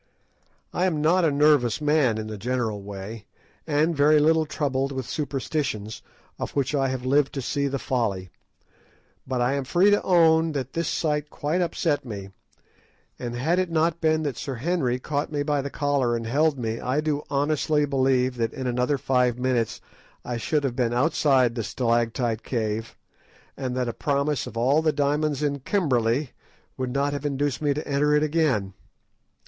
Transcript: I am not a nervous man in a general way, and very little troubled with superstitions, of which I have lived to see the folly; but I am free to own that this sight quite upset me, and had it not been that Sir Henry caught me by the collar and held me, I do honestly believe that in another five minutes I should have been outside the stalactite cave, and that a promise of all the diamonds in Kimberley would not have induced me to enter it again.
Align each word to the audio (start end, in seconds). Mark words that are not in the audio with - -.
I 0.73 0.85
am 0.87 0.99
not 0.99 1.23
a 1.23 1.29
nervous 1.29 1.79
man 1.79 2.17
in 2.17 2.27
a 2.31 2.35
general 2.35 2.81
way, 2.81 3.25
and 3.67 3.95
very 3.95 4.17
little 4.19 4.47
troubled 4.47 4.91
with 4.91 5.07
superstitions, 5.07 6.01
of 6.39 6.55
which 6.55 6.73
I 6.73 6.87
have 6.87 7.05
lived 7.05 7.33
to 7.33 7.41
see 7.43 7.67
the 7.67 7.77
folly; 7.77 8.31
but 9.27 9.41
I 9.41 9.53
am 9.53 9.63
free 9.63 9.91
to 9.91 10.01
own 10.01 10.53
that 10.53 10.73
this 10.73 10.87
sight 10.87 11.29
quite 11.29 11.61
upset 11.61 12.03
me, 12.03 12.31
and 13.19 13.35
had 13.35 13.59
it 13.59 13.69
not 13.69 14.01
been 14.01 14.23
that 14.23 14.37
Sir 14.37 14.55
Henry 14.55 14.97
caught 14.97 15.31
me 15.31 15.43
by 15.43 15.61
the 15.61 15.69
collar 15.69 16.15
and 16.15 16.25
held 16.25 16.57
me, 16.57 16.79
I 16.79 16.99
do 16.99 17.21
honestly 17.29 17.85
believe 17.85 18.37
that 18.37 18.53
in 18.53 18.65
another 18.65 18.97
five 18.97 19.37
minutes 19.37 19.81
I 20.25 20.37
should 20.37 20.63
have 20.63 20.75
been 20.75 20.93
outside 20.93 21.53
the 21.53 21.61
stalactite 21.63 22.41
cave, 22.41 22.97
and 23.55 23.77
that 23.77 23.87
a 23.87 23.93
promise 23.93 24.47
of 24.47 24.57
all 24.57 24.81
the 24.81 24.91
diamonds 24.91 25.43
in 25.43 25.59
Kimberley 25.59 26.31
would 26.75 26.91
not 26.91 27.13
have 27.13 27.23
induced 27.23 27.61
me 27.61 27.75
to 27.75 27.87
enter 27.87 28.15
it 28.15 28.23
again. 28.23 28.73